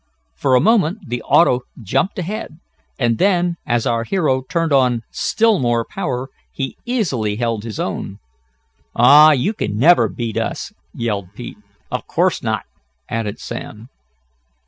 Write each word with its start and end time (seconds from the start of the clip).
For 0.35 0.55
a 0.55 0.59
moment 0.59 1.07
the 1.09 1.21
auto 1.21 1.59
jumped 1.79 2.17
ahead, 2.17 2.57
and 2.97 3.19
then, 3.19 3.57
as 3.67 3.85
our 3.85 4.03
hero 4.03 4.41
turned 4.41 4.73
on 4.73 5.03
still 5.11 5.59
more 5.59 5.85
power, 5.85 6.29
he 6.51 6.75
easily 6.87 7.35
held 7.35 7.63
his 7.63 7.79
own. 7.79 8.17
"Aw, 8.95 9.33
you 9.33 9.53
can 9.53 9.77
never 9.77 10.09
beat 10.09 10.37
us!" 10.37 10.73
yelled 10.91 11.31
Pete. 11.35 11.59
"Of 11.91 12.07
course 12.07 12.41
not!" 12.41 12.63
added 13.09 13.39
Sam. 13.39 13.89